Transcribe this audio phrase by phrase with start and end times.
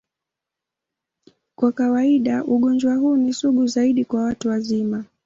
[1.55, 5.03] Kwa kawaida, ugonjwa huu ni sugu zaidi kwa watu wazima.